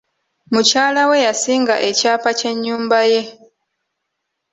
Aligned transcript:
Mukyala 0.53 1.01
we 1.09 1.17
yasinga 1.27 1.75
ekyapa 1.89 2.29
ky'ennyumba 2.39 2.99
ye. 3.11 3.21